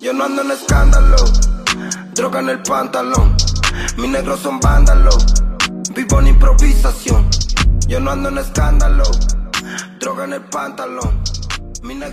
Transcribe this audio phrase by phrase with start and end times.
[0.00, 1.18] Yo no ando en escándalo,
[2.14, 3.36] droga en el pantalón.
[3.98, 5.26] Mis negros son vándalos,
[5.94, 7.28] vivo en improvisación.
[7.86, 9.04] Yo no ando en escándalo,
[9.98, 11.22] droga en el pantalón.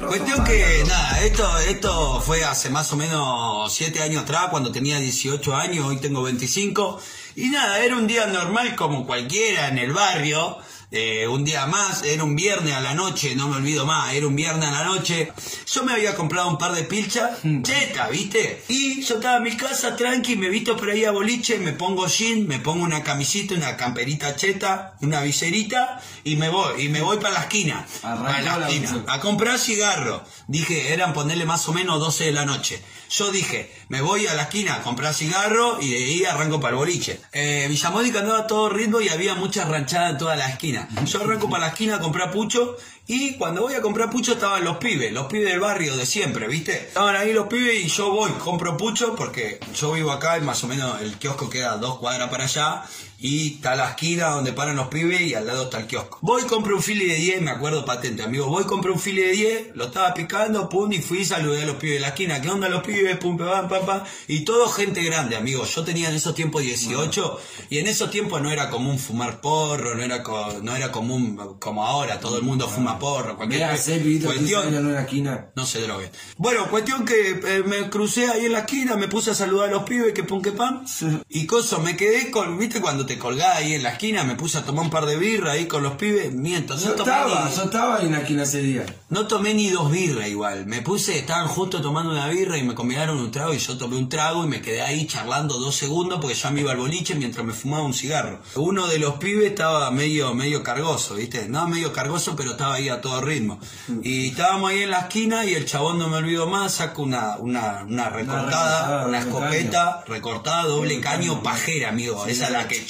[0.05, 4.99] Cuestión que, nada, esto, esto fue hace más o menos 7 años atrás, cuando tenía
[4.99, 6.99] 18 años, hoy tengo 25.
[7.37, 10.57] Y nada, era un día normal como cualquiera en el barrio.
[10.89, 14.25] eh, un día más, era un viernes a la noche, no me olvido más, era
[14.25, 15.31] un viernes a la noche.
[15.67, 18.63] Yo me había comprado un par de pilchas, cheta, ¿viste?
[18.69, 22.07] Y yo estaba en mi casa tranqui, me visto por ahí a boliche, me pongo
[22.07, 27.01] jean, me pongo una camisita, una camperita cheta, una viserita y me voy, y me
[27.01, 27.85] voy para la esquina.
[28.01, 30.23] Para la esquina a comprar cigarro.
[30.47, 32.81] Dije, eran ponerle más o menos 12 de la noche.
[33.09, 36.71] Yo dije, me voy a la esquina a comprar cigarro y de ahí arranco para
[36.71, 37.19] el boliche.
[37.31, 40.87] Eh, Villamónica andaba a todo ritmo y había muchas ranchadas en toda la esquina.
[41.05, 44.63] Yo arranco para la esquina a comprar pucho y cuando voy a comprar pucho estaban
[44.63, 46.73] los pibes, los pibes del barrio de siempre, ¿viste?
[46.73, 50.63] Estaban ahí los pibes y yo voy, compro pucho porque yo vivo acá y más
[50.63, 52.83] o menos el kiosco queda dos cuadras para allá
[53.19, 56.19] y está la esquina donde paran los pibes y al lado está el kiosco.
[56.21, 58.45] Voy, compro un fili de 10, me acuerdo patente, amigo.
[58.47, 61.65] Voy, compro un fili de 10, lo estaba picando, pum, y fui y saludé a
[61.65, 62.39] los pibes de la esquina.
[62.41, 63.17] ¿Qué onda los pibes?
[63.17, 64.03] Pum, pam, pam, pam.
[64.27, 65.65] Y todo gente grande, amigo.
[65.65, 69.95] Yo tenía en esos tiempos 18 y en esos tiempos no era común fumar porro,
[69.95, 73.35] no era, co- no era común como ahora, todo el mundo fuma porro.
[73.35, 75.47] Cualquier Mira, que cuestión- en una esquina.
[75.55, 76.11] no se droguen.
[76.37, 79.71] Bueno, cuestión que eh, me crucé ahí en la esquina, me puse a saludar a
[79.71, 80.85] los pibes, que pum, que pam.
[81.29, 84.59] Y coso, me quedé con, viste, cuando te colgás ahí en la esquina, me puse
[84.59, 86.31] a tomar un par de birra ahí con los pibes.
[86.31, 88.85] Miento, no Yo tomé, estaba, ni, yo estaba en la esquina ese día.
[89.09, 90.67] no tomé ni dos birras igual.
[90.67, 93.97] Me puse, estaban justo tomando una birra y me combinaron un trago y yo tomé
[93.97, 97.15] un trago y me quedé ahí charlando dos segundos porque ya me iba al boliche
[97.15, 98.39] mientras me fumaba un cigarro.
[98.55, 102.89] Uno de los pibes estaba medio, medio cargoso, viste, no medio cargoso, pero estaba ahí
[102.89, 103.59] a todo ritmo.
[104.03, 107.37] Y estábamos ahí en la esquina y el chabón no me olvido más, saca una,
[107.37, 112.25] una, una recortada, recortada, una escopeta recortada, doble caño, pajera, amigo.
[112.25, 112.85] Esa es la que...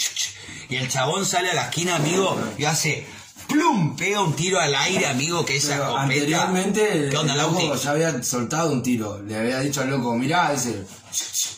[0.69, 3.05] Y el chabón sale a la esquina, amigo, y hace...
[3.47, 3.95] ¡Plum!
[3.95, 6.03] Pega un tiro al aire, amigo, que esa Pero escopeta...
[6.03, 9.21] anteriormente ¿Qué onda, el loco ya había soltado un tiro.
[9.21, 10.85] Le había dicho al loco, mirá, dice,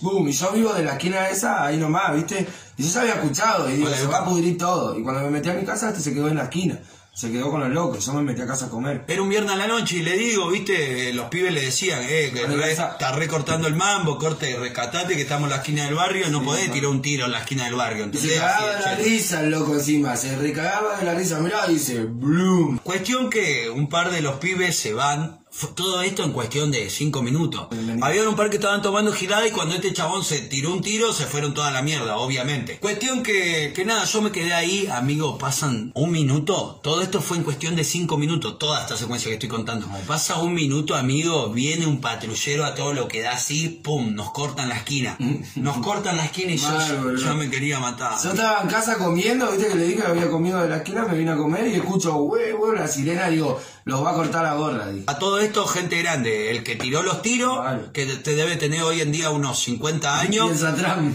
[0.02, 2.48] boom, y yo vivo de la esquina esa, ahí nomás, ¿viste?
[2.78, 5.00] Y yo ya había escuchado, y digo, se va a pudrir todo.
[5.00, 6.80] Y cuando me metí a mi casa, este se quedó en la esquina.
[7.20, 9.04] Se quedó con los locos, yo me metí a casa a comer.
[9.10, 12.32] Era un viernes a la noche y le digo, viste, los pibes le decían, eh,
[12.34, 16.30] que re- está recortando el mambo, corte, rescatate, que estamos en la esquina del barrio,
[16.30, 18.10] no podés tirar un tiro en la esquina del barrio.
[18.14, 22.06] Se cagaba de la risa el loco encima, se recagaba de la risa, mirá, dice,
[22.06, 22.80] bloom.
[22.80, 25.40] Cuestión que un par de los pibes se van,
[25.76, 27.68] todo esto en cuestión de cinco minutos.
[28.02, 31.14] Había un par que estaban tomando girada y cuando este chabón se tiró un tiro
[31.14, 32.78] se fueron toda la mierda, obviamente.
[32.80, 37.38] Cuestión que, que nada, yo me quedé ahí, amigo, pasan un minuto, todo esto fue
[37.38, 39.88] en cuestión de cinco minutos, toda esta secuencia que estoy contando.
[40.08, 44.32] Pasa un minuto, amigo, viene un patrullero a todo lo que da así, pum, nos
[44.32, 45.18] cortan la esquina.
[45.56, 48.14] Nos cortan la esquina y yo, yo me quería matar.
[48.24, 51.06] Yo estaba en casa comiendo, viste que le dije que había comido de la esquina,
[51.06, 54.44] me vine a comer y escucho, güey, güey, la sirena, digo, los va a cortar
[54.44, 54.86] la gorra.
[55.08, 57.82] A todo esto, gente grande, el que tiró los tiros, Vale.
[57.94, 60.52] que te debe tener hoy en día unos 50 años,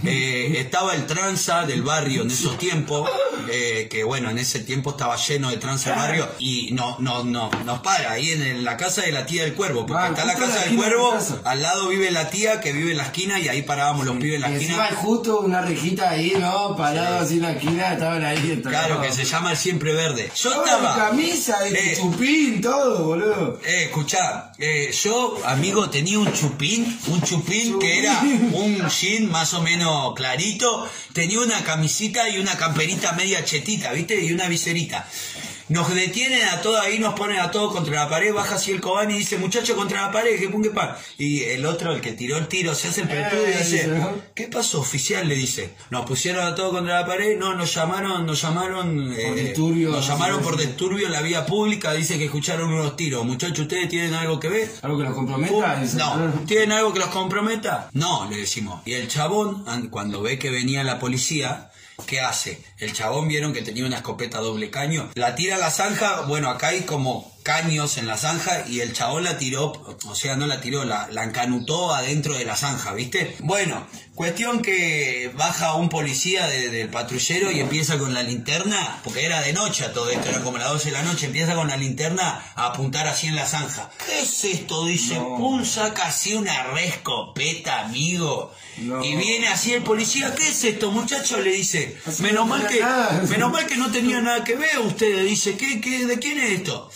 [0.04, 3.08] eh, estaba el tranza del barrio en esos tiempos,
[3.50, 7.24] eh, que bueno, en ese tiempo estaba lleno de tranza el barrio, y no, no,
[7.24, 10.08] no, nos para ahí en el- la casa de la tía del cuervo, porque Ah,
[10.08, 11.40] está la en la casa del cuervo, casa.
[11.44, 14.36] al lado vive la tía que vive en la esquina, y ahí parábamos los pibes
[14.36, 14.88] en la y esquina.
[14.96, 16.74] justo una rejita ahí, ¿no?
[16.76, 18.52] Parado así en la esquina, estaban ahí.
[18.52, 20.30] estaban- Claro, que se llama el siempre verde.
[20.34, 23.60] Yo Estaba camisa, de Eh, chupín, todo, boludo.
[23.62, 29.52] Eh, escuchá, eh, yo, amigo, tenía un chupín, un chupín que era un jean más
[29.52, 34.19] o menos clarito, tenía una camisita y una camperita media chetita, ¿viste?
[34.25, 35.06] Y una viserita.
[35.69, 38.80] Nos detienen a todos ahí, nos ponen a todos contra la pared, baja así el
[38.82, 40.91] cobán y dice, muchacho contra la pared, que pum, que pan.
[41.16, 43.91] Y el otro, el que tiró el tiro, se hace el pelotudo y Eh, dice.
[44.34, 45.26] ¿qué pasó oficial?
[45.26, 49.32] Le dice, nos pusieron a todos contra la pared, no, nos llamaron, nos llamaron, eh,
[49.34, 53.25] disturbios, nos llamaron por disturbio en la vía pública, dice que escucharon unos tiros.
[53.25, 54.70] Muchachos, ¿ustedes tienen algo que ver?
[54.82, 55.81] Algo que los comprometa.
[55.81, 56.32] dice, No, ah.
[56.46, 57.88] ¿tienen algo que los comprometa?
[57.94, 58.82] No, le decimos.
[58.84, 61.70] Y el chabón, an- cuando ve que venía la policía,
[62.06, 62.62] ¿qué hace?
[62.79, 66.50] El chabón vieron que tenía una escopeta doble caño, la tira a la zanja, bueno,
[66.50, 69.70] acá hay como caños en la zanja y el chabón la tiró,
[70.06, 73.37] o sea, no la tiró, la, la encanutó adentro de la zanja, ¿viste?
[73.41, 79.26] Bueno, cuestión que baja un policía de- del patrullero y empieza con la linterna, porque
[79.26, 81.69] era de noche a todo esto, era como las 12 de la noche, empieza con
[81.69, 83.90] la linterna a apuntar así en la zanja.
[84.06, 84.87] ¿Qué es esto?
[84.87, 88.52] Dice, pum, saca así una re escopeta, amigo.
[88.79, 89.05] No.
[89.05, 91.40] Y viene así el policía, ¿qué es esto, muchacho?
[91.40, 93.23] Le dice, Así menos no mal que, nada.
[93.29, 96.50] menos mal que no tenía nada que ver usted, dice, ¿qué, qué, de quién es
[96.52, 96.90] esto?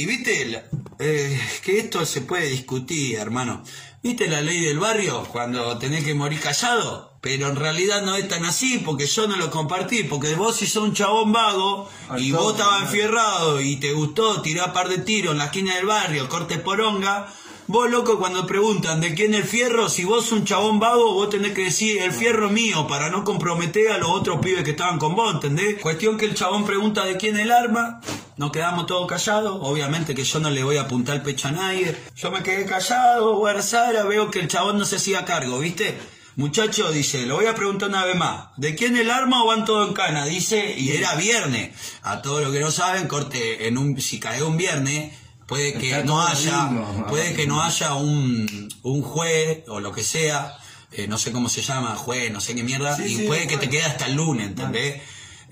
[0.00, 0.64] Y viste,
[0.98, 3.62] eh, que esto se puede discutir, hermano.
[4.02, 7.12] ¿Viste la ley del barrio cuando tenés que morir callado?
[7.20, 10.66] Pero en realidad no es tan así porque yo no lo compartí, porque vos si
[10.66, 15.32] sos un chabón vago y vos estabas enfierrado y te gustó tirar par de tiros
[15.32, 17.30] en la esquina del barrio, corte poronga,
[17.70, 21.52] vos loco cuando preguntan de quién el fierro, si vos un chabón vago, vos tenés
[21.52, 25.14] que decir el fierro mío para no comprometer a los otros pibes que estaban con
[25.14, 25.80] vos, ¿entendés?
[25.80, 28.00] Cuestión que el chabón pregunta de quién el arma,
[28.36, 31.52] nos quedamos todos callados, obviamente que yo no le voy a apuntar el pecho a
[31.52, 35.96] nadie, yo me quedé callado, guarzara, veo que el chabón no se hacía cargo, ¿viste?
[36.34, 39.64] Muchacho dice, lo voy a preguntar una vez más, ¿de quién el arma o van
[39.64, 40.24] todo en cana?
[40.24, 41.70] Dice, y era viernes.
[42.02, 45.12] A todos los que no saben, corte, en un, si cae un viernes,
[45.50, 47.06] puede que no haya, lindo.
[47.08, 50.56] puede que no haya un, un juez o lo que sea,
[50.92, 53.46] eh, no sé cómo se llama, juez, no sé qué mierda, Sí, y sí, puede
[53.46, 55.02] que te quede hasta el lunes, ¿entendés?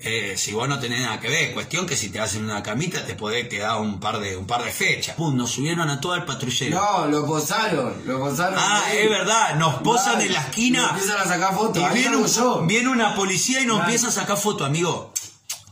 [0.01, 3.05] Eh, si vos no tenés nada que ver, cuestión que si te hacen una camita
[3.05, 5.15] te podés quedar un par de un par de fechas.
[5.17, 6.79] Pum, nos subieron a todo el patrullero.
[6.79, 8.55] No, lo posaron, lo posaron.
[8.57, 8.99] Ah, ahí.
[8.99, 10.87] es verdad, nos posan Claro, en la esquina.
[10.91, 11.83] Empiezan a sacar fotos.
[11.91, 15.13] Y viene, un- una policía y nos empieza a sacar foto, amigo.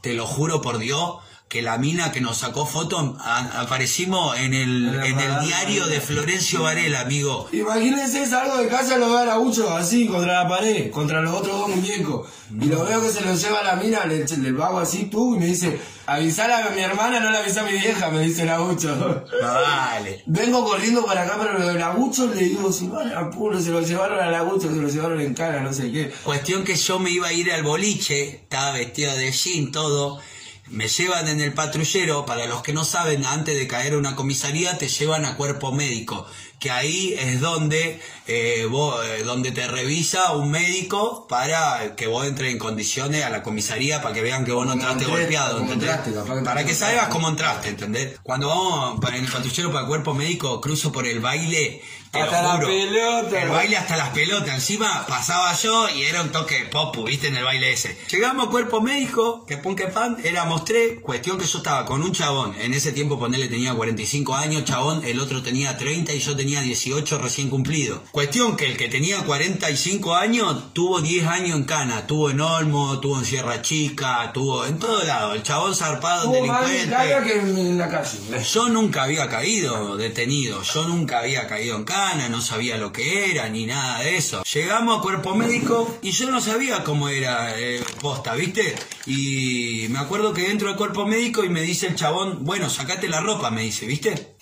[0.02, 1.16] Te lo juro por Dios
[1.50, 5.88] que la mina que nos sacó foto a- aparecimos en el, En la el diario
[5.88, 7.48] de Florencio Varela, amigo.
[7.54, 11.34] Imagínense, salgo de casa y lo veo a Araújo así, contra la pared, contra los
[11.34, 12.28] otros dos muñecos.
[12.62, 15.36] Y lo veo que se lo lleva a la mina, le, le hago así, tú,
[15.36, 18.42] y me dice, avisale a mi hermana, no le avisa a mi vieja, me dice
[18.42, 18.76] Araújo.
[19.42, 20.24] Vale.
[20.26, 23.70] Vengo corriendo para acá, pero lo de Araújo le digo, si van a puro, se
[23.70, 26.12] lo llevaron a Araújo, se lo llevaron en cara, no sé qué.
[26.24, 30.20] Cuestión que yo me iba a ir al boliche, estaba vestido de jean, todo.
[30.70, 34.18] Me llevan en el patrullero, para los que no saben, antes de caer a una
[34.18, 36.28] comisaría te llevan a cuerpo médico,
[36.60, 42.26] que ahí es donde, eh, vos, eh, donde te revisa un médico para que vos
[42.26, 45.90] entres en condiciones a la comisaría para que vean que vos no entraste golpeado, ¿entendés?
[45.90, 48.20] entraste, Para que salgas cómo entraste, ¿entendés?
[48.24, 51.82] Cuando vamos para el patrullero para cuerpo médico, cruzo por el baile,
[52.12, 53.42] te Hasta lo la juro, pelota.
[53.44, 54.56] el baile hasta las pelotas.
[54.56, 57.98] Encima pasaba yo y era un toque de popu, viste, en el baile ese.
[58.10, 61.00] Llegamos a cuerpo médico, que pun que pan, éramos tres.
[61.02, 62.56] Cuestión que yo estaba con un chabón.
[62.60, 66.47] En ese tiempo ponerle tenía 45 años, chabón, el otro tenía 30 y yo tenía
[66.56, 68.04] 18 recién cumplido.
[68.12, 72.08] Cuestión que el que tenía 45 años tuvo 10 años en cana.
[72.08, 75.34] Tuvo en Olmo, tuvo en Sierra Chica, tuvo en todo lado.
[75.34, 77.24] El chabón zarpado, más delincuente.
[77.26, 78.18] que en, la calle.
[78.52, 83.32] Yo nunca había caído detenido, yo nunca había caído en cana, no sabía lo que
[83.32, 84.44] era ni nada de eso.
[84.44, 88.76] Llegamos a cuerpo médico y yo no sabía cómo era eh, posta, ¿viste?
[89.06, 93.08] Y me acuerdo que entro al cuerpo médico y me dice el chabón, bueno, sacate
[93.08, 94.37] la ropa, me dice, ¿viste?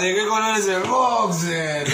[0.00, 1.86] ¿De qué color es el boxer?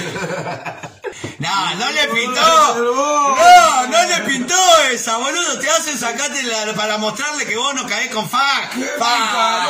[1.39, 2.75] No, no le pintó.
[2.77, 4.55] No, no le pintó
[4.93, 5.59] esa, boludo.
[5.59, 8.71] Te hacen sacarte la- para mostrarle que vos no caés con fa.
[8.75, 9.65] ¡Qué Fa.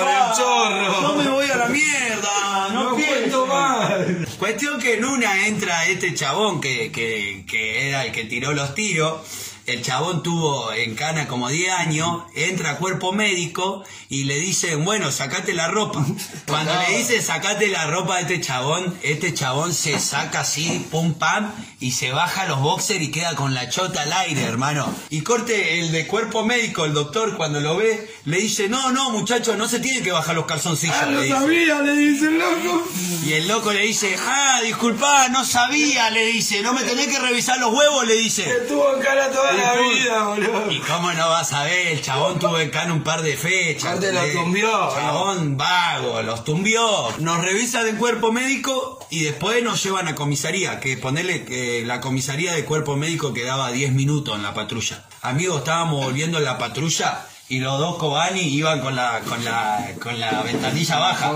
[0.00, 1.00] el chorro!
[1.02, 2.68] No me voy a la mierda.
[2.72, 3.90] No, No cuento más.
[4.38, 8.74] Cuestión que en una entra este chabón que, que, que era el que tiró los
[8.74, 9.20] tiros.
[9.66, 14.84] El chabón tuvo en cana como 10 años, entra a cuerpo médico y le dicen,
[14.84, 16.04] bueno, sacate la ropa.
[16.46, 21.14] Cuando le dicen sacate la ropa a este chabón, este chabón se saca así, pum
[21.14, 24.92] pam, y se baja los boxers y queda con la chota al aire, hermano.
[25.10, 29.10] Y corte el de cuerpo médico, el doctor, cuando lo ve, le dice, no, no,
[29.10, 30.96] muchacho, no se tiene que bajar los calzoncillos.
[31.00, 31.28] ¡Ah, dice.
[31.28, 31.80] sabía!
[31.82, 32.88] Le dice el loco.
[33.24, 37.20] Y el loco le dice, ah, disculpa, no sabía, le dice, no me tenés que
[37.20, 38.42] revisar los huevos, le dice.
[38.48, 40.70] Estuvo en cara toda la Y vida, boludo.
[40.70, 43.84] Y cómo no vas a ver, el chabón tuvo en cana un par de fechas.
[43.84, 47.10] Aparte los tumbió, Chabón vago, los tumbió.
[47.18, 52.00] Nos revisan en cuerpo médico y después nos llevan a comisaría, que ponerle que la
[52.00, 55.04] comisaría de cuerpo médico quedaba 10 minutos en la patrulla.
[55.22, 59.90] Amigos, estábamos volviendo en la patrulla y los dos Kobani iban con la, con la,
[60.00, 61.30] con la ventanilla baja.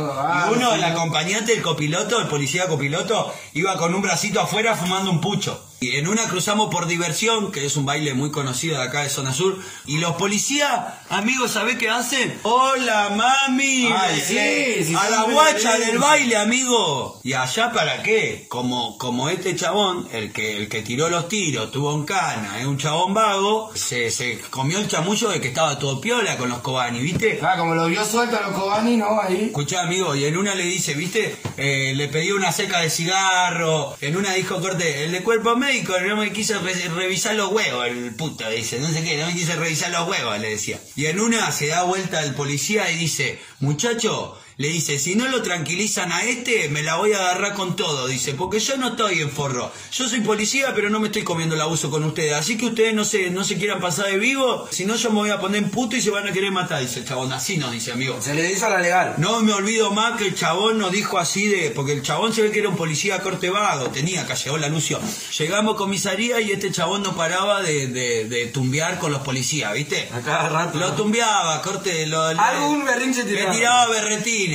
[0.49, 5.11] Y uno, el acompañante, el copiloto, el policía copiloto, iba con un bracito afuera fumando
[5.11, 5.62] un pucho.
[5.78, 9.11] Y en una cruzamos por diversión, que es un baile muy conocido de acá de
[9.11, 9.59] Zona Sur.
[9.85, 10.71] Y los policías,
[11.11, 12.38] amigos, ¿sabés qué hacen?
[12.45, 13.90] ¡Hola, mami!
[13.95, 17.21] Ay, sí, Le- sí, a la guacha del baile, amigo.
[17.23, 18.47] ¿Y allá para qué?
[18.49, 22.64] Como, como este chabón, el que, el que tiró los tiros, tuvo en cana, es
[22.66, 26.61] un chabón vago, se, se comió el chamullo de que estaba todo piola con los
[26.61, 27.38] Kobani, ¿viste?
[27.42, 29.21] Ah, como lo vio suelto a los Cobani, ¿no?
[29.21, 29.45] Ahí.
[29.49, 31.37] Escuchá, amigo, y en una le dice, ¿viste?
[31.59, 33.95] Eh, le pedí una seca de cigarro.
[34.00, 37.87] En una dijo, corte, el de cuerpo médico no me quiso re- revisar los huevos,
[37.87, 40.80] el puto, dice, no sé qué, no me quiso revisar los huevos, le decía.
[40.94, 45.29] Y en una se da vuelta el policía y dice, muchacho, Le dice, si no
[45.29, 48.89] lo tranquilizan a este, me la voy a agarrar con todo, dice, porque yo no
[48.89, 49.71] estoy en forro.
[49.93, 52.33] Yo soy policía, pero no me estoy comiendo el abuso con ustedes.
[52.33, 55.17] Así que ustedes no se, no se quieran pasar de vivo, si no yo me
[55.17, 57.31] voy a poner en puto y se van a querer matar, dice el chabón.
[57.35, 58.17] Así nos dice, amigo.
[58.23, 59.17] Se le hizo la legal.
[59.19, 62.41] No me olvido más que el chabón nos dijo así de, porque el chabón se
[62.41, 64.99] ve que era un policía corte vago, tenía acá llegó la Lucio.
[65.39, 69.75] Llegamos a comisaría y este chabón no paraba de, de, de tumbear con los policías,
[69.75, 70.09] ¿viste?
[70.15, 70.79] A cada rato.
[70.79, 73.53] Lo tumbeaba, corte, lo, Algún berrinche le tiraba.
[73.53, 73.87] tiraba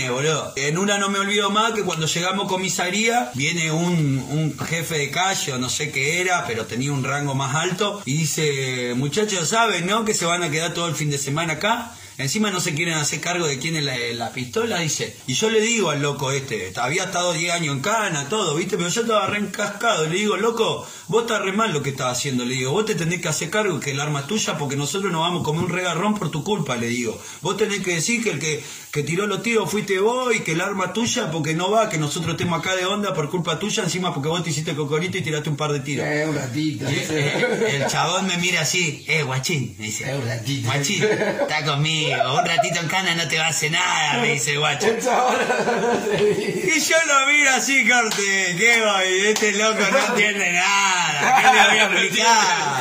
[0.09, 0.53] boludo.
[0.55, 4.97] En una no me olvido más que cuando llegamos a comisaría, viene un, un jefe
[4.97, 8.93] de calle o no sé qué era, pero tenía un rango más alto, y dice,
[8.95, 10.05] muchachos, ¿saben, no?
[10.05, 11.91] Que se van a quedar todo el fin de semana acá.
[12.21, 15.15] Encima no se quieren hacer cargo de quién es la, la pistola, dice.
[15.27, 18.77] Y yo le digo al loco este, había estado 10 años en cana, todo, ¿viste?
[18.77, 20.07] Pero yo estaba re encascado.
[20.07, 22.45] Le digo, loco, vos estás re mal lo que estás haciendo.
[22.45, 25.11] Le digo, vos te tenés que hacer cargo que el arma es tuya porque nosotros
[25.11, 27.19] nos vamos a comer un regarrón por tu culpa, le digo.
[27.41, 30.53] Vos tenés que decir que el que, que tiró los tiros fuiste vos y que
[30.53, 33.59] el arma es tuya porque no va, que nosotros estemos acá de onda por culpa
[33.59, 36.05] tuya, encima porque vos te hiciste cocorito y tiraste un par de tiros.
[36.05, 36.89] Eh, un ratito.
[36.89, 40.09] Y, eh, el chabón me mira así, eh, guachín, me dice.
[40.09, 40.67] Eh, un ratito.
[40.67, 44.51] Guachín, está conmigo, un ratito en cana no te va a hacer nada, me dice
[44.51, 44.87] el guacho.
[46.73, 49.27] Y yo lo miro así, corte, ¿qué voy?
[49.27, 52.71] Este loco no entiende nada, ¿qué le voy a explicar?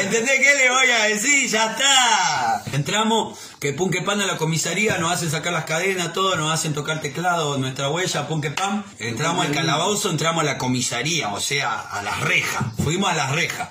[0.00, 1.48] ¿Entendés qué le voy a decir?
[1.48, 2.62] Ya está.
[2.72, 6.52] Entramos, que pum que pan a la comisaría, nos hacen sacar las cadenas, todo, nos
[6.52, 8.84] hacen tocar teclado, nuestra huella, pum que pan.
[8.98, 12.64] Entramos al calabozo, entramos a la comisaría, o sea, a las rejas.
[12.82, 13.68] Fuimos a las rejas.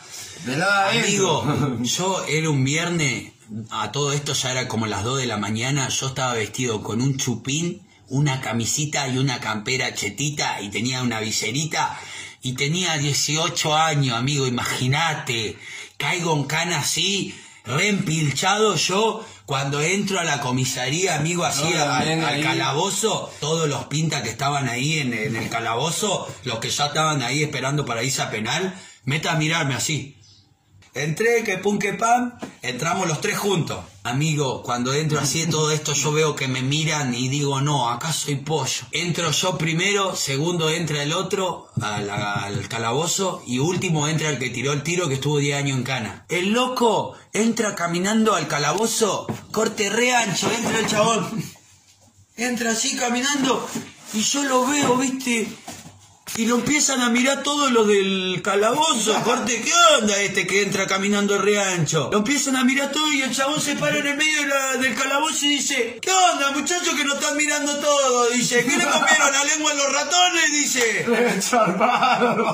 [0.89, 3.31] Amigo, yo era un viernes,
[3.69, 7.01] a todo esto ya era como las 2 de la mañana, yo estaba vestido con
[7.01, 12.00] un chupín, una camisita y una campera chetita y tenía una viserita
[12.41, 15.57] y tenía 18 años, amigo, imagínate,
[15.98, 17.33] caigo en cana así,
[17.65, 19.25] reempilchado yo.
[19.45, 24.29] Cuando entro a la comisaría, amigo, así No, al, al calabozo, todos los pintas que
[24.29, 28.31] estaban ahí en, en el calabozo, los que ya estaban ahí esperando para irse a
[28.31, 30.17] penal, meta a mirarme así.
[30.95, 33.79] Entré, que pum, que pam, entramos los tres juntos.
[34.03, 37.89] Amigo, cuando entro así de todo esto, yo veo que me miran y digo, no,
[37.89, 38.85] acá soy pollo.
[38.91, 44.51] Entro yo primero, segundo entra el otro al, al calabozo y último entra el que
[44.51, 46.25] tiró el tiro que estuvo 10 años en cana.
[46.29, 51.43] El loco entra caminando al calabozo, corte re ancho, entra el chabón.
[52.35, 53.67] Entra así caminando
[54.13, 55.47] y yo lo veo, viste,
[56.35, 59.13] y lo empiezan a mirar todos los del calabozo.
[59.23, 62.09] Corte, ¿qué onda este que entra caminando re ancho?
[62.11, 64.77] Lo empiezan a mirar todo y el chabón se para en el medio de la-
[64.77, 68.29] del calabozo y dice, ¿qué onda muchachos que nos están mirando todo?
[68.29, 70.51] Dice, ¿qué le comieron la lengua a los ratones?
[70.51, 71.05] Dice.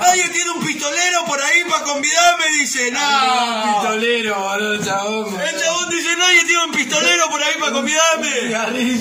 [0.02, 2.46] ¿alguien tiene un pistolero por ahí para convidarme?
[2.60, 3.00] Dice, no.
[3.82, 5.42] Pistolero, boludo, el chabón.
[5.42, 8.30] El chabón dice, nadie tiene un pistolero por ahí para convidarme.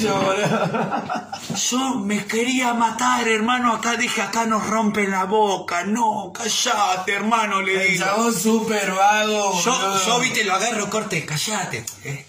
[0.09, 1.38] Boludo.
[1.57, 3.73] Yo me quería matar, hermano.
[3.73, 5.85] Acá dije, acá nos rompen la boca.
[5.85, 8.05] No, callate, hermano, le El digo.
[8.05, 10.07] chabón súper vago, Yo, boludo.
[10.07, 11.85] yo, viste, lo agarro, corte, callate.
[12.05, 12.27] Eh,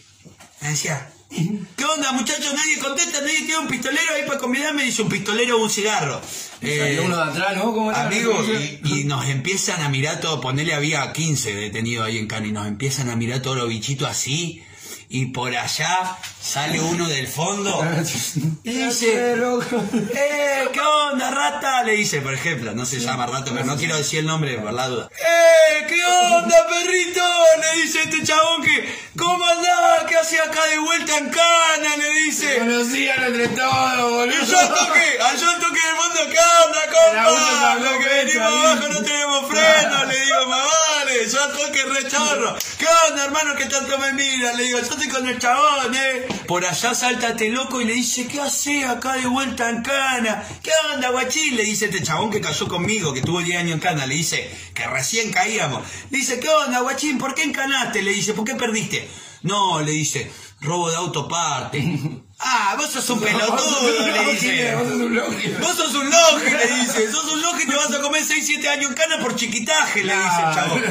[0.62, 2.54] Me decía, ¿qué onda, muchachos?
[2.54, 4.84] Nadie contesta, nadie tiene un pistolero ahí para convidarme.
[4.84, 6.22] Dice, un pistolero o un cigarro.
[6.62, 7.74] Eh, uno de atrás, ¿no?
[7.74, 8.04] ¿Cómo era?
[8.08, 12.48] Amigos, y, y nos empiezan a mirar todo, ponele había 15 detenidos ahí en Cana
[12.48, 14.64] y nos empiezan a mirar todos los bichitos así
[15.12, 17.84] y por allá sale uno del fondo
[18.64, 21.84] y dice, ¡Eh, qué onda, rata!
[21.84, 24.72] Le dice, por ejemplo, no se llama rata, pero no quiero decir el nombre por
[24.72, 25.10] la duda.
[25.12, 27.22] ¡Eh, qué onda, perrito!
[27.62, 30.04] Le dice este chabón que, ¿cómo andás?
[30.08, 31.98] ¿Qué hace acá de vuelta en cana?
[31.98, 32.60] Le dice.
[32.60, 34.44] Conocían entre todos, boludo.
[34.44, 37.40] Y yo al toque, al yo al toque del mundo, ¿qué onda, compa?
[37.40, 42.56] sacó Lo que venimos abajo no tenemos freno, le digo, vale, yo toque re chorro.
[42.78, 44.54] ¿Qué onda, hermano, que tanto me mira?
[44.54, 46.28] Le digo, yo con el chabón, eh.
[46.48, 50.44] Por allá salta este loco y le dice, ¿qué hace acá de vuelta en cana?
[50.62, 51.56] ¿Qué onda, guachín?
[51.56, 54.50] Le dice este chabón que cayó conmigo, que tuvo 10 años en cana, le dice,
[54.74, 55.84] que recién caíamos.
[56.10, 57.18] Le dice, ¿qué onda, guachín?
[57.18, 58.02] ¿Por qué encanaste?
[58.02, 59.08] Le dice, ¿por qué perdiste?
[59.44, 60.30] No, le dice,
[60.62, 62.00] robo de autoparte.
[62.42, 64.74] Ah, vos sos un pelotudo, le dice.
[64.76, 65.48] Vos sos un logi.
[65.60, 67.12] Vos sos un le dice.
[67.12, 70.06] Sos un logi y te vas a comer 6, 7 años en cana por chiquitaje,
[70.06, 70.84] le dice el chabón.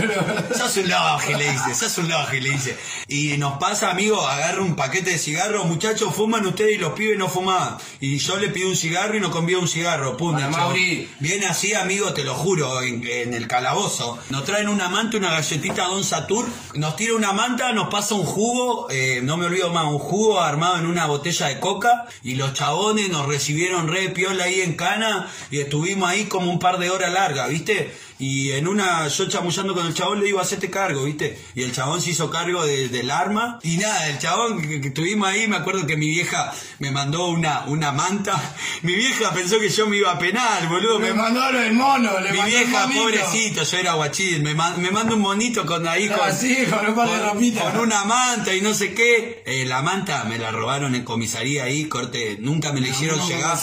[0.59, 1.75] Sos un logi, le dice.
[1.75, 2.77] Sos un logi, le dice.
[3.09, 5.65] Y nos pasa, amigo, agarra un paquete de cigarros.
[5.65, 7.79] Muchachos, fuman ustedes y los pibes no fumaban.
[7.99, 10.19] Y yo le pido un cigarro y nos convía un cigarro.
[10.19, 10.51] Chabón.
[10.51, 11.09] Mauri.
[11.19, 14.19] Viene así, amigo, te lo juro, en, en el calabozo.
[14.29, 16.47] Nos traen una manta, una galletita Don Satur.
[16.75, 20.41] Nos tira una manta, nos pasa un jugo, eh, no me olvido más, un jugo
[20.41, 22.07] armado en una botella de coca.
[22.23, 25.31] Y los chabones nos recibieron re piola ahí en cana.
[25.51, 27.95] Y estuvimos ahí como un par de horas largas, ¿viste?
[28.19, 31.39] Y en una, yo chamullando con el chabón le digo, hacete cargo, ¿viste?
[31.55, 33.61] Y el chabón se hizo cargo de- del arma.
[33.63, 37.27] Y nada, el chabón que, que estuvimos ahí, me acuerdo que mi vieja me mandó
[37.29, 38.35] una, una manta.
[38.83, 40.99] Mi vieja pensó que yo me iba a penar, boludo.
[41.01, 44.81] Me Me, mandó el mono, le mi mandó vieja, pobrecito, yo era guachín, me, man-
[44.81, 47.65] me manda un monito con ahí con, Ah, sí, con un par de ropitas.
[47.73, 49.43] con una manta y no sé qué.
[49.47, 53.29] Eh, la manta me la robaron en comisaría ahí, corte, nunca me la hicieron no,
[53.29, 53.59] llegar.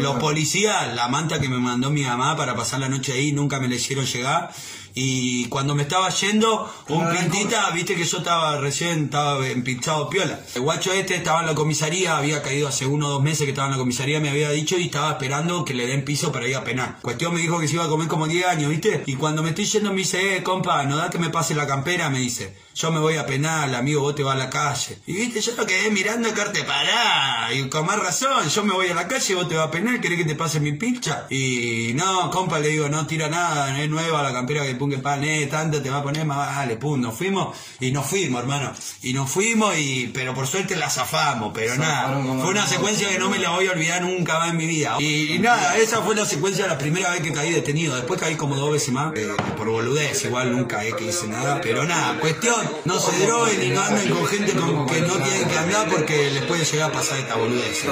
[0.00, 3.58] Los policías, la manta que me mandó mi mamá para pasar la noche ahí, nunca
[3.60, 4.50] me la hicieron llegar.
[4.94, 10.08] Y cuando me estaba yendo, un Claro, pintita, viste que yo estaba recién, estaba empinchado
[10.08, 10.40] piola.
[10.54, 13.50] El guacho este estaba en la comisaría, había caído hace uno o dos meses que
[13.50, 16.46] estaba en la comisaría, me había dicho y estaba esperando que le den piso para
[16.46, 16.98] ir a penar.
[17.02, 19.02] Cuestión me dijo que se iba a comer como 10 años, viste.
[19.06, 21.66] Y cuando me estoy yendo me dice, eh, compa, no da que me pase la
[21.66, 22.54] campera, me dice.
[22.74, 24.98] Yo me voy a penar, amigo, vos te vas a la calle.
[25.06, 27.52] Y viste, yo lo quedé mirando y corte, pará.
[27.52, 30.00] Y con más razón, yo me voy a la calle, vos te vas a penar,
[30.00, 31.26] querés que te pase mi pincha.
[31.30, 35.22] Y no, compa, le digo, no tira nada, es nueva la campera que el pan,
[35.24, 38.72] eh, tanto te va a poner más, vale, pum, nos fuimos y nos fuimos, hermano.
[39.02, 42.20] Y nos fuimos y, pero por suerte la zafamos, pero nada.
[42.40, 44.96] Fue una secuencia que no me la voy a olvidar nunca más en mi vida.
[44.98, 47.96] Y, y nada, esa fue la secuencia la primera vez que caí detenido.
[47.96, 51.60] Después caí como dos veces más, eh, por boludez, igual nunca es que hice nada.
[51.60, 55.48] Pero nada, cuestión, no se droguen y no anden con gente con que no tienen
[55.48, 57.84] que andar porque les puede llegar a pasar esta boludez.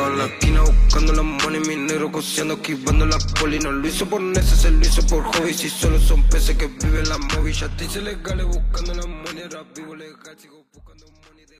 [0.84, 3.58] Buscando la money, mi negro coseando, esquivando la poli.
[3.58, 5.54] No lo hizo por neces, se lo hizo por hobby.
[5.54, 9.64] Si solo son peces que viven la movilla, te hice legales buscando la money, ahora